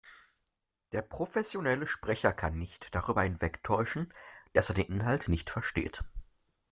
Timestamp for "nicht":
2.57-2.95, 5.29-5.51